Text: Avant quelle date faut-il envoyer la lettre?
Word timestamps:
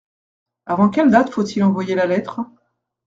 Avant 0.65 0.89
quelle 0.89 1.11
date 1.11 1.29
faut-il 1.29 1.63
envoyer 1.63 1.93
la 1.93 2.07
lettre? 2.07 2.39